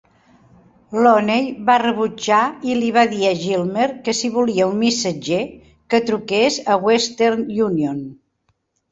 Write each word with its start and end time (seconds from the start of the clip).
Looney 1.05 1.49
va 1.65 1.73
rebutjar 1.81 2.39
i 2.69 2.77
li 2.79 2.87
va 2.95 3.03
dir 3.11 3.27
a 3.31 3.33
Gilmer 3.41 3.87
que 4.07 4.15
si 4.19 4.31
volia 4.37 4.65
un 4.69 4.79
missatger, 4.85 5.41
que 5.95 5.99
truqués 6.07 6.57
a 6.77 6.79
Western 6.87 7.45
Union. 7.67 8.01